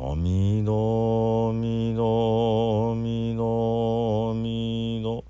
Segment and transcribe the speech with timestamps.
[0.00, 3.42] 阿弥陀弥陀阿弥陀
[4.30, 5.24] 阿弥陀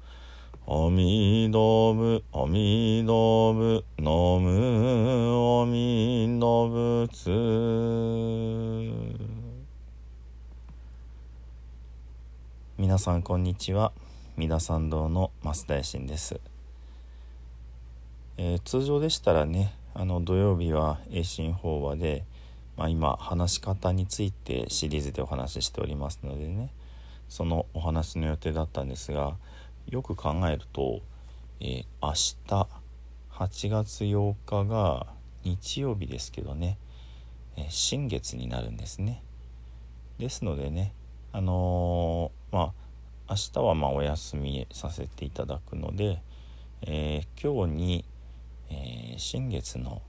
[0.66, 4.50] 阿弥陀仏阿弥陀仏ナム
[5.62, 7.32] 阿弥陀仏
[12.76, 13.92] 皆さんこんにちは。
[14.36, 16.38] 三田参道の増大臣です。
[18.36, 22.26] えー通常でしたらねあの土曜日は栄心法話で、
[22.78, 26.70] まあ、今話し方についてシリーズでお話ししておりますのでね
[27.28, 29.34] そのお話の予定だったんですが
[29.88, 31.00] よく考えると、
[31.60, 32.68] えー明日
[33.32, 35.06] 8月8日が
[35.44, 36.78] 日曜日ですけどね、
[37.56, 39.22] えー新月になるんですね。
[40.18, 40.92] ですのでね
[41.32, 42.72] あのーま
[43.28, 46.22] あ明日はまお休みさせていただくので、
[46.82, 48.04] え今日に、
[48.70, 50.00] え新月の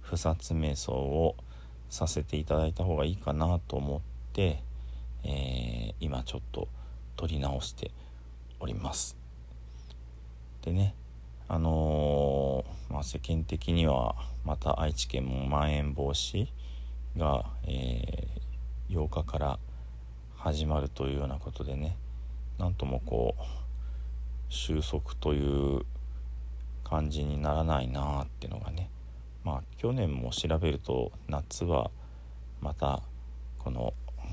[0.00, 1.36] 不殺瞑想を
[1.94, 4.00] させていただいた方がいいかなと思っ
[4.32, 4.60] て、
[5.22, 6.68] えー今ちょっと
[7.16, 7.92] 撮り直して
[8.58, 9.16] おります。
[10.62, 10.94] でね
[11.46, 16.48] あのーまあ、世間的にはまた愛知県もまん延防止
[17.16, 18.44] が、えー
[18.90, 19.58] 8日から
[20.36, 21.96] 始まるというようなことでね
[22.58, 23.42] なんともこう
[24.50, 25.86] 収束という
[26.84, 28.90] 感じにならないなあっていうのがね
[29.44, 31.90] まあ去年も調べると夏は
[32.60, 33.02] また
[33.58, 33.92] この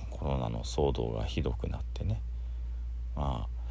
[0.10, 2.22] コロナの騒動がひどくなってね。
[3.16, 3.62] まあ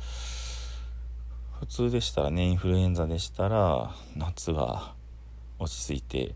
[1.58, 4.94] 普通でしたらねインフルエンザでしたら夏は
[5.58, 6.34] 落ち着いて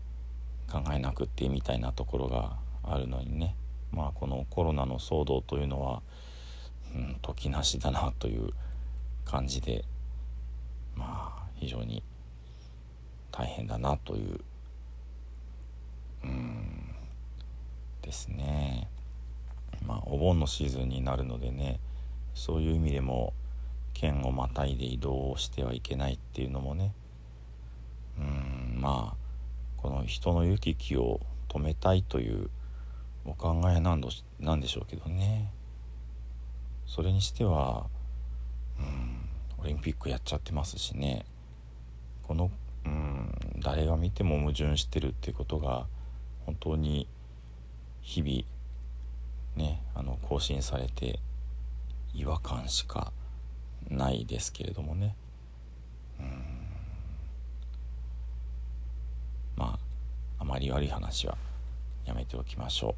[0.71, 3.55] 考えなくってみたいなところがあるのにね。
[3.91, 6.01] まあこのコロナの騒動というのは、
[6.95, 8.49] うん、時なしだなという
[9.23, 9.85] 感じで
[10.95, 12.03] まあ非常に
[13.31, 14.39] 大変だなという
[16.25, 16.95] うん。
[18.01, 18.87] ですね。
[19.85, 21.79] まあお盆のシーズンになるのでね
[22.33, 23.33] そういう意味でも
[23.93, 26.93] 県をまたいで移動してはいけないっていうのもね
[28.17, 29.17] うんまあ
[29.77, 31.19] この人の行き来を
[31.49, 32.49] 止めたいという
[33.25, 34.03] お考えなん
[34.39, 35.51] なんでしょうけどね。
[36.85, 37.87] それにしては
[38.79, 41.25] うんオリンピックやっちゃってますしね。
[42.23, 42.51] この
[42.85, 45.87] うん誰が見ても矛盾してるってことが
[46.45, 47.07] 本当に
[48.01, 48.43] 日々
[49.55, 51.19] ねあの更新されて
[52.13, 53.11] 違和感しか
[53.89, 55.15] ないですけれどもね。
[56.19, 56.43] うん。
[59.55, 59.77] ま
[60.37, 61.37] ああまり悪い話は
[62.05, 62.95] やめておきましょ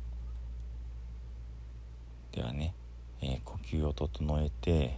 [2.33, 2.35] う。
[2.35, 2.73] ではね、
[3.21, 4.97] えー呼吸を整えて、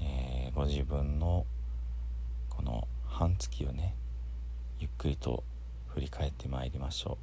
[0.00, 1.46] えーご自分の
[2.48, 3.94] この半月をね
[4.80, 5.44] ゆっくりと
[5.88, 7.16] 振り返ってまいりましょう、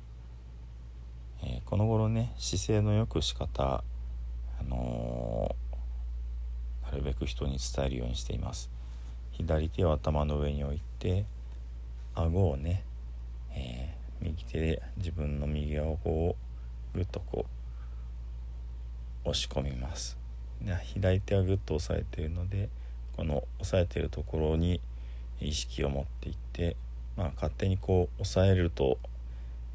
[1.44, 3.84] えーこの頃ね姿勢の良くし方
[4.60, 8.70] あのーなるべく人に伝えるようにしています。
[9.32, 11.26] 左手を頭の上に置いて
[12.14, 12.84] 顎をね、
[13.52, 16.36] えー右手で自分の右顎を
[16.94, 17.46] ぐっとこ
[19.26, 20.18] う押し込みます。
[20.62, 22.70] で左手はぐっと押さえているので
[23.16, 24.80] この押さえているところに
[25.40, 26.76] 意識を持っていって、
[27.18, 28.98] まあ、勝手にこう押さえると、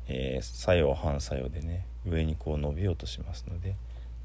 [0.08, 3.76] えー作用反作用でね上にこう伸びようとしますので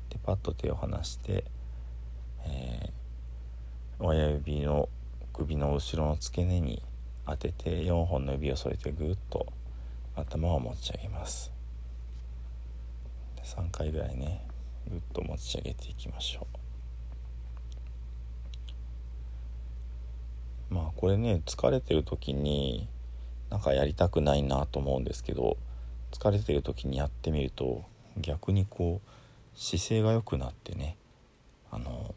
[0.09, 1.45] でパッと手を離して、
[2.45, 3.05] えー
[3.97, 4.89] 親指の
[5.31, 6.83] 首の後ろの付け根に
[7.25, 9.47] 当てて4本の指を添えてぐっと
[10.15, 11.51] 頭を持ち上げます。
[13.41, 14.41] 3回ぐらいね
[14.89, 16.47] ぐっと持ち上げていきましょ
[20.69, 20.73] う。
[20.73, 22.89] まあこれね疲れてる時に
[23.55, 25.55] なんかやりたくないなと思うんですけど
[26.11, 27.85] 疲れてる時にやってみると
[28.17, 29.09] 逆にこう
[29.57, 30.97] 姿勢が良くなってね
[31.71, 32.13] あの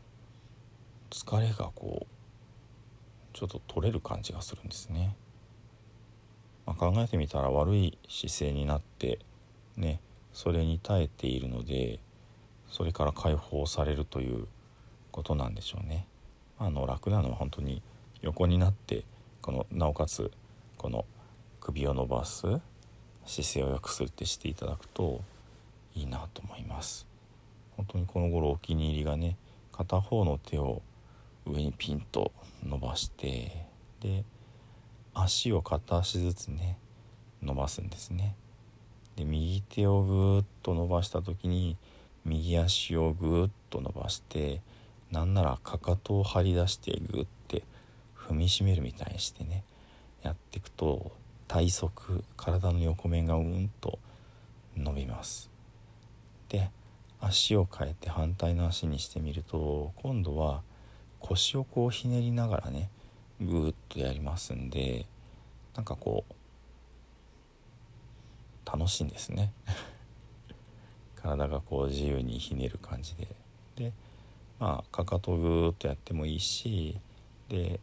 [1.11, 5.15] 疲れがこうちょっと取れる感じがするんですね、
[6.67, 9.21] まあ、考えてみたら悪い姿勢になって
[9.77, 10.01] ね
[10.33, 12.01] それに耐えているので
[12.69, 14.49] それから解放されるという
[15.13, 16.09] ことなんでしょうね。
[16.59, 17.81] あの楽なのは本当に
[18.23, 19.05] 横になって
[19.41, 20.33] このなおかつ
[20.77, 21.05] この
[21.69, 22.63] 首を伸ばす姿
[23.27, 25.21] 勢を良くするってしていただくと
[25.95, 27.07] いいなと思います。
[27.77, 29.37] 本当にこの頃お気に入りがね
[29.71, 30.81] 片方の手を
[31.47, 32.33] 上にピンと
[32.67, 33.67] 伸ばして
[34.01, 34.25] で
[35.13, 36.79] 足を片足ずつね
[37.43, 38.35] 伸ばすんですね。
[39.17, 41.77] で右手をぐーっと伸ばした時に
[42.25, 44.63] 右足をぐーっと伸ばして
[45.11, 47.63] なんならかかとを張り出してグッて
[48.17, 49.65] 踏みしめるみたいにしてね
[50.23, 51.13] やっていくと
[51.49, 51.91] 体側
[52.37, 53.99] 体の横面がうんと
[54.77, 55.51] 伸びます。
[56.49, 56.71] で
[57.21, 60.63] 足を変えて反対の足にしてみると今度は
[61.19, 62.91] 腰をこうひねりながらね
[63.41, 65.07] ぐーっとやりますんで
[65.75, 66.35] なんかこう
[68.71, 69.53] 楽しいんですね。
[71.17, 73.27] 体がこう自由にひねる感じで。
[73.75, 73.93] で
[74.59, 77.01] まあかかとぐーっとやってもいいし
[77.49, 77.81] で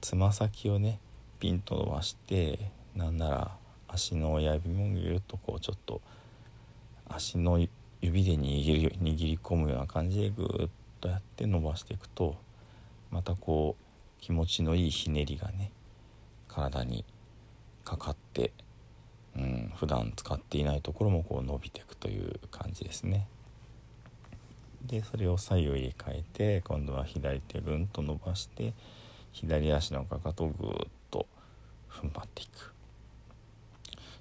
[0.00, 1.00] つま先をね
[1.38, 3.50] ピンと伸ばしてなんなら
[3.88, 6.00] 足の親指もぎゅっとこうちょっと
[7.08, 7.58] 足の
[8.00, 10.70] 指で握り握り込むような感じでぐーっ
[11.00, 12.36] とやって伸ばしていくと
[13.10, 15.72] またこう気持ちのいいひねりがね
[16.48, 17.04] 体に
[17.84, 18.52] かかって
[19.36, 23.26] うん、普段使っていないところもこう伸びていくという感じですね。
[24.86, 28.72] でそれを左右入れ替えて今度は左手ぐんと伸ばして
[29.30, 31.26] 左足のかかとをぐーっと
[31.90, 32.72] 踏ん張っていく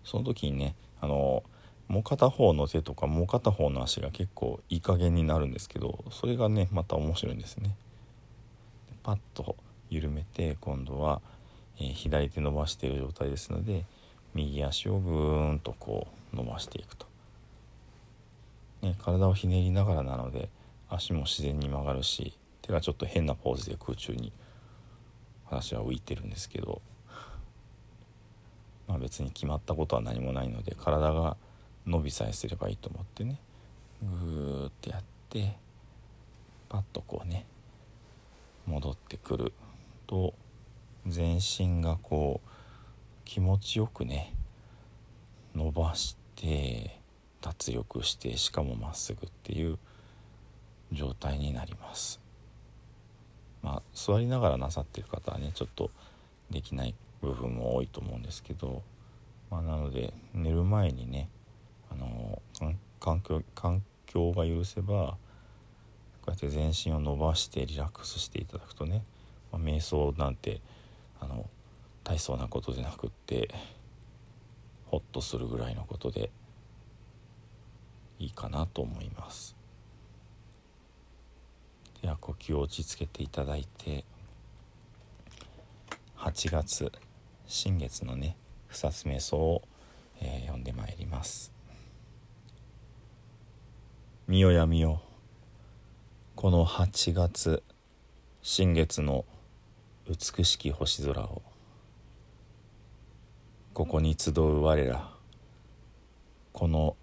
[0.10, 1.44] その時にねあの
[1.88, 7.76] もう片方の手とかもう片方の足が結構いい加減になるんですけどそれがねまた面白いんですね。
[9.04, 9.56] パッと
[9.90, 11.22] 緩めて今度は、
[11.80, 13.86] えー、左手伸ばしている状態ですので
[14.34, 17.08] 右足をぐーんとこう伸ばしていくと、
[18.82, 20.50] ね、体をひねりながらなので
[20.90, 24.32] 足も自然に曲がるし手がちょっと変なポーズで空中に
[25.50, 26.82] 私は浮いてるんですけど、
[28.90, 31.38] まあ、別に決まったことは何もないので体が
[31.86, 33.40] 伸びさえすればいいと思ってね
[34.02, 35.56] ぐーってやって
[36.68, 37.46] パッとこうね
[38.66, 39.54] 戻ってくる。
[40.06, 40.34] と
[41.06, 42.50] 全身がこう
[43.26, 44.34] 気持ちよくね
[45.56, 47.00] 伸ばして
[47.42, 49.78] 脱力してしかもまっすぐっていう
[50.92, 52.20] 状態になります。
[53.62, 55.92] まあ座りながらなさってる方はねちょっと
[56.50, 58.84] できない部分も多いと思うんですけど、
[59.52, 61.30] まあ、なので寝る前にね
[61.92, 62.42] あの
[63.00, 65.18] 環境環境が許せば
[66.22, 69.04] こうやって全身を伸ばしてリラックスしていただくとね、
[69.52, 70.62] まあ、瞑想なんて
[71.20, 71.50] あの
[72.04, 73.50] 大層なことでなくって
[74.88, 76.32] ホッとするぐらいのことで
[78.18, 79.56] いいかなと思います。
[82.02, 84.06] では呼吸を落ち着けていただいて
[86.18, 86.92] 8月
[87.52, 88.38] 新月のね
[88.70, 89.64] 草津瞑想を、
[90.22, 91.52] えー、読んでまいります。
[94.28, 95.02] 見よやみよ。
[96.36, 97.64] この8月
[98.44, 99.26] 新月の
[100.08, 101.42] 美しき星空を。
[103.74, 105.10] ここに集う我ら
[106.54, 106.96] この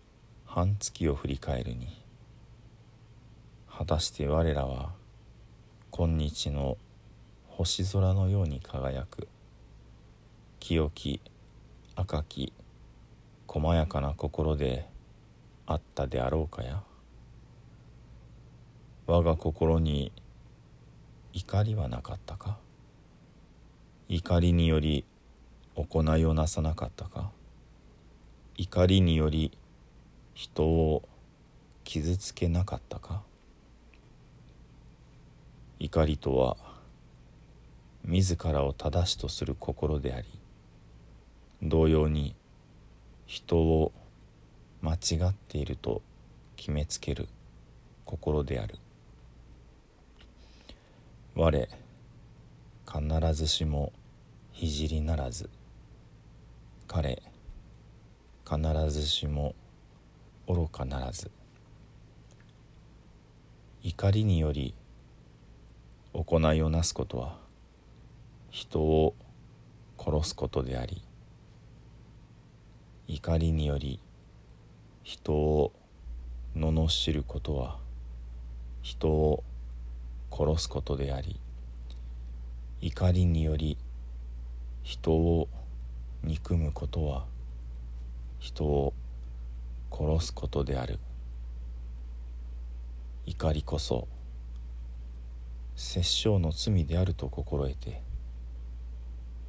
[0.44, 1.88] 半月を振り返るに。
[3.68, 4.92] 果たして我らは
[5.90, 6.78] 今日の
[7.48, 9.26] 星空のように輝く。
[10.68, 11.20] 清き
[11.94, 12.52] 赤き
[13.46, 14.88] 細やかな心で
[15.64, 16.82] あったであろうかや。
[19.06, 20.10] 我が心に
[21.32, 22.58] 怒りはなかったか？
[24.08, 25.04] 怒りにより
[25.76, 27.30] 行いをなさなかったか？
[28.56, 29.56] 怒りにより
[30.34, 31.08] 人を
[31.84, 33.22] 傷つけなかったか？
[35.78, 36.56] 怒りとは
[38.02, 40.26] 自らを正しとする心であり
[41.62, 42.34] 同様に
[43.26, 43.92] 人を
[44.82, 44.96] 間違
[45.28, 46.02] っていると
[46.56, 47.28] 決めつける
[48.04, 48.78] 心である。
[51.34, 51.68] 我
[52.86, 53.92] 必ずしも
[54.54, 55.50] 聖ならず。
[56.86, 57.22] 彼
[58.48, 59.54] 必ずしも
[60.46, 61.30] 愚かならず。
[63.82, 64.74] 怒りにより
[66.12, 67.36] 行いをなすことは
[68.50, 69.14] 人を
[69.98, 71.05] 殺すことであり
[73.08, 74.00] 怒りにより
[75.02, 75.72] 人を
[76.56, 77.78] 罵ることは
[78.82, 79.44] 人を
[80.32, 81.38] 殺すことであり
[82.80, 83.78] 怒りにより
[84.82, 85.48] 人を
[86.22, 87.26] 憎むことは
[88.38, 88.92] 人を
[89.90, 90.98] 殺すことである。
[93.28, 94.06] 怒りこそ
[95.74, 98.00] 殺生の罪であると心得て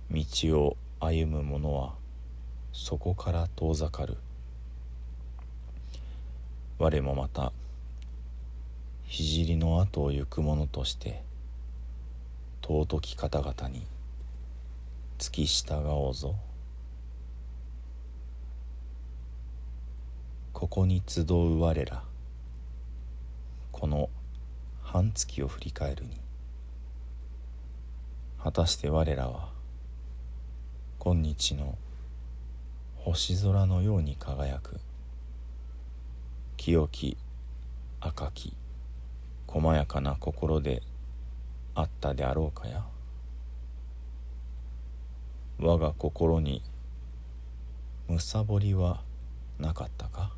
[0.09, 0.23] 道
[0.59, 1.93] を歩む者は
[2.79, 4.17] そこから遠ざかる。
[6.77, 7.51] 我もまた
[9.09, 11.23] 聖の後を行く者として
[12.61, 13.87] 尊き方々に
[15.17, 16.35] 付き従おうぞ。
[20.53, 22.03] ここに集う我ら
[23.71, 24.09] この
[24.83, 26.21] 半月を振り返るに
[28.41, 29.49] 果たして我らは
[30.99, 31.75] 今日の
[33.09, 34.81] 星空のように輝く。
[36.57, 37.15] 清き
[38.01, 38.53] 赤き
[39.47, 40.83] 細やかな心で
[41.73, 42.83] あったであろうかや。
[45.57, 46.61] 我が心に
[48.09, 48.99] むさぼりは
[49.57, 50.33] なかったか？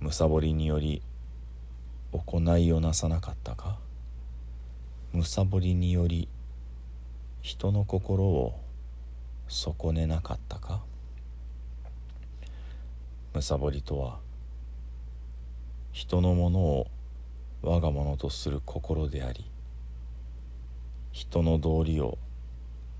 [0.00, 1.02] むさぼりにより
[2.12, 3.76] 行いをなさなかったか？
[5.12, 6.26] むさぼりにより
[7.42, 8.58] 人の心を
[9.48, 10.80] 損ねなかったか？
[13.34, 14.18] むさぼりとは
[15.92, 16.86] 人のものを
[17.62, 19.44] 我が物とする心であり
[21.12, 22.18] 人の道理を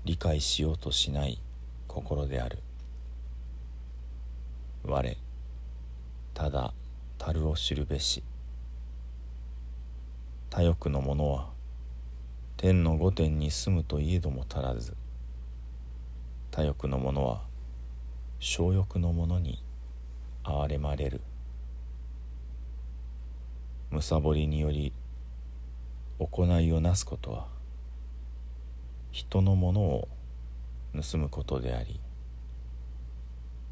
[0.05, 1.39] 理解しようとしない
[1.87, 2.59] 心である。
[4.83, 5.17] 我
[6.33, 6.73] ただ
[7.17, 8.21] 樽を知るべし。
[10.49, 11.49] 他欲の者は
[12.57, 14.95] 天の御殿に住むといえども足らず。
[16.51, 17.43] 他欲の者は
[18.39, 19.63] 小欲の者に
[20.43, 21.21] 憐れまれる。
[23.93, 24.91] むさぼりにより
[26.17, 27.45] 行いをなすことは
[29.11, 30.07] 人のものを
[30.99, 31.99] 盗むことであり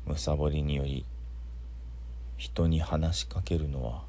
[0.06, 1.06] むさぼりにより
[2.38, 4.04] 人に話しかけるのは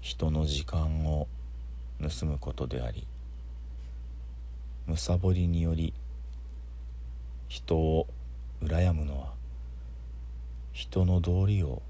[0.00, 1.26] 人の時間を
[2.00, 3.06] 盗むことであり
[4.86, 5.94] むさぼりにより
[7.48, 8.06] 人を
[8.62, 9.32] 羨むのは
[10.72, 11.82] 人の道理を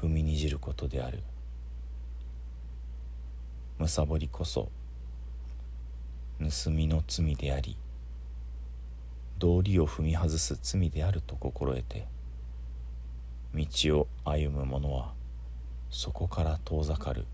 [0.00, 1.22] 踏みにじることである。
[3.78, 4.70] むさぼりこそ
[6.38, 7.76] 盗みの罪であり
[9.38, 12.06] 道理を踏み外す罪であると心得て
[13.54, 13.66] 道
[14.00, 15.12] を歩む者は
[15.90, 17.26] そこから遠ざかる。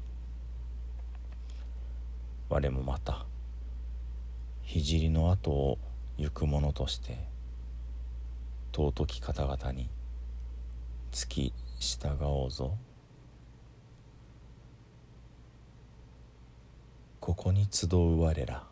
[2.48, 3.24] 我もまた
[4.66, 5.78] 聖の後を
[6.18, 7.18] 行く者として
[8.74, 9.88] 尊き方々に
[11.12, 12.74] 付き従おうぞ
[17.20, 18.64] ここに集う我ら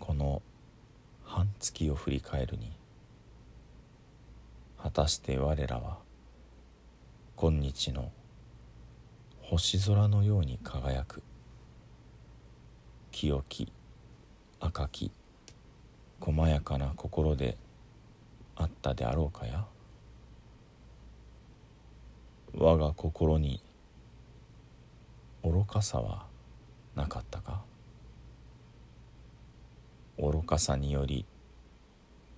[0.00, 0.42] この
[1.24, 2.72] 半月を振り返るに
[4.82, 5.98] 果たして我らは
[7.36, 8.10] 今日の
[9.42, 11.22] 星空のように輝く
[13.12, 13.72] 清き
[14.58, 15.12] 赤き
[16.18, 17.56] 細やかな心で
[18.56, 19.64] あったであろうかや
[22.58, 23.60] 我が心に
[25.44, 26.24] 愚かさは
[26.94, 27.60] なかったか？
[30.18, 31.26] 愚かさにより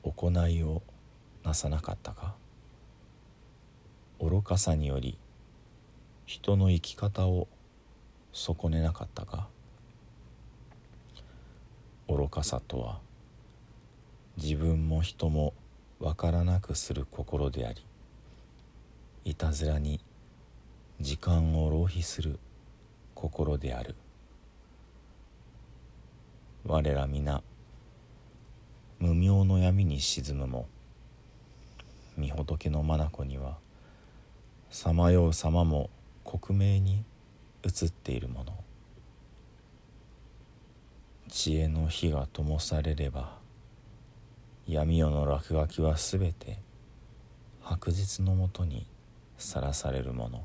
[0.03, 0.83] 行いを
[1.45, 2.35] なさなかったか？
[4.21, 5.17] 愚かさにより
[6.27, 7.47] 人の生き方を
[8.33, 9.47] 損ねなかったか？
[12.09, 12.99] 愚かさとは
[14.37, 15.55] 自分も人も
[16.01, 17.85] 分からなくする心であり
[19.25, 20.01] いたずらに
[21.01, 22.41] 時間を浪費する
[23.15, 23.95] 心である。
[26.67, 27.41] 我ら皆
[28.99, 30.67] 無明の闇に沈むも
[32.19, 33.59] 御仏の眼には
[34.71, 35.89] さまよう様も
[36.25, 37.05] 克明に
[37.63, 38.53] 映っているもの。
[41.29, 43.39] 知恵の火が灯されれば
[44.67, 46.59] 闇夜の落書きはすべて
[47.63, 48.85] 白日のもとに
[49.37, 50.45] さらされるもの。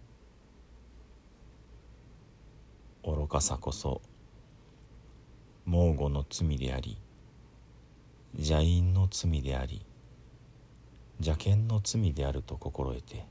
[3.03, 4.01] 愚かさこそ
[5.65, 6.97] 猛虎の罪であり
[8.35, 9.85] 邪因の罪であり
[11.17, 13.25] 邪剣の罪であると心得て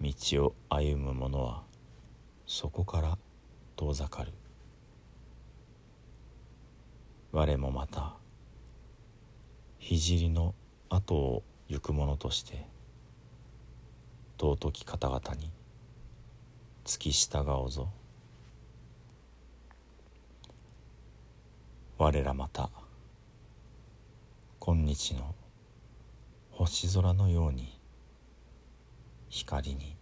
[0.00, 0.12] 道
[0.46, 1.62] を歩む者は
[2.46, 3.18] そこから
[3.76, 4.32] 遠ざかる。
[7.30, 8.14] 我もまた
[9.80, 10.54] 聖の
[10.88, 12.66] 後を行く者として
[14.40, 15.50] 尊き方々に
[16.84, 17.97] 付き従おうぞ。
[22.00, 22.70] 我らまた
[24.60, 25.34] 今日の
[26.52, 27.76] 星空のように
[29.28, 29.96] 光に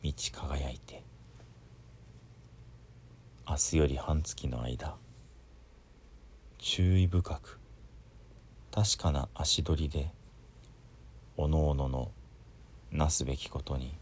[0.00, 1.02] 満ち輝いて
[3.48, 4.94] 明日より半月の間
[6.58, 7.58] 注意深く
[8.70, 10.12] 確かな足取りで
[11.36, 12.12] おのおのの
[12.92, 13.98] なすべきことに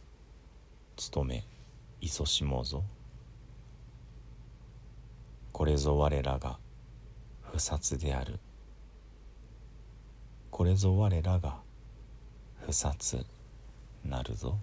[1.15, 1.47] 努め
[2.03, 2.85] 勤しもうぞ。
[5.53, 6.59] これぞ我らが
[7.53, 8.39] 不殺である。
[10.51, 11.59] これぞ我らが
[12.65, 13.25] 不殺
[14.05, 14.59] なるぞ。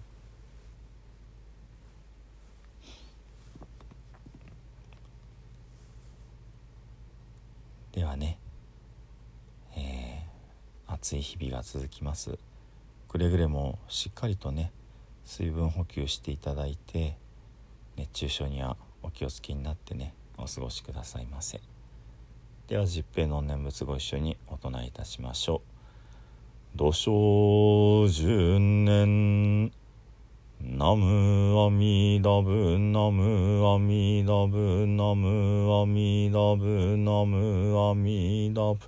[7.92, 8.38] ではね、
[9.76, 12.38] えー、暑い日々が続きます。
[13.08, 14.72] くれぐれもしっかりとね
[15.24, 17.16] 水分補給していただいて
[17.96, 21.60] 熱中症にはお気をつけになってねお過ごしくださいませ。
[22.68, 25.60] では十平の念仏ご一緒にお唱えいたしましょう
[26.76, 29.70] 「土生十年。
[30.62, 38.78] ナムアミダブナムアミダブナムアミダブナムアミダブ」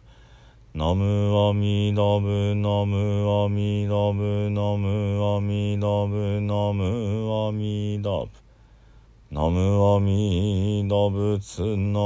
[0.72, 8.45] ナムアミダブナムアミダブナムアミダブナムアミダブ。
[9.36, 12.00] ナムアミダブツナ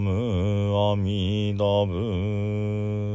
[0.00, 0.10] ム
[0.90, 3.11] アミダブ。